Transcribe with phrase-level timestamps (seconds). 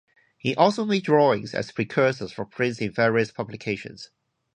[0.35, 4.09] He also made drawings as precursors for prints in various publications.